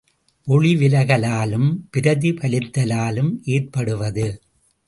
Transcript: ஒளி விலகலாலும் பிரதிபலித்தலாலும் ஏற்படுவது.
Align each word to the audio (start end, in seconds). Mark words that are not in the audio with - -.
ஒளி 0.47 0.75
விலகலாலும் 0.75 1.67
பிரதிபலித்தலாலும் 1.97 3.31
ஏற்படுவது. 3.43 4.27